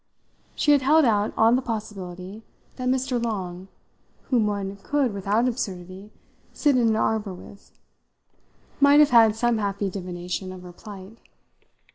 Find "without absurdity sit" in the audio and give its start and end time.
5.13-6.75